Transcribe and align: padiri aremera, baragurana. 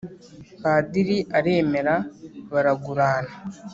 padiri 0.61 1.17
aremera, 1.37 1.95
baragurana. 2.53 3.33